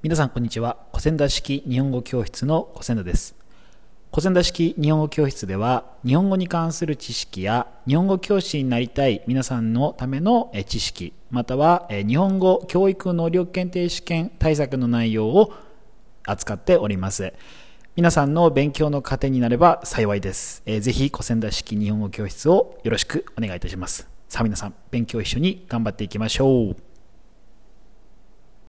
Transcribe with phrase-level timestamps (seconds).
[0.00, 3.34] 皆さんこんにちは古仙田式日本語教室の古仙田です
[4.12, 15.52] 古仙田式日本語教室では日本語に関する知識や日本語教師になりたい皆さんのための知識または日本語教育能力検定試験対策の内容を
[16.24, 17.34] 扱っております
[17.96, 20.62] 皆さんの勉強の糧になれば幸いです。
[20.66, 24.08] えー、ぜひ古仙田式日本語教室をよろしくお願いいたします。
[24.28, 26.87] さあ皆さん、勉強一緒に頑張っていきましょう。